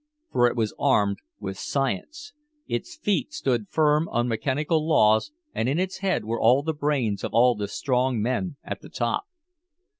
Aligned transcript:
For 0.31 0.47
it 0.47 0.55
was 0.55 0.73
armed 0.79 1.19
with 1.39 1.59
Science, 1.59 2.33
its 2.65 2.97
feet 2.97 3.31
stood 3.31 3.69
firm 3.69 4.09
on 4.09 4.27
mechanical 4.27 4.87
laws 4.89 5.31
and 5.53 5.69
in 5.69 5.77
its 5.79 5.99
head 5.99 6.25
were 6.25 6.41
all 6.41 6.63
the 6.63 6.73
brains 6.73 7.23
of 7.23 7.35
all 7.35 7.53
the 7.53 7.67
strong 7.67 8.19
men 8.19 8.55
at 8.63 8.81
the 8.81 8.89
top. 8.89 9.25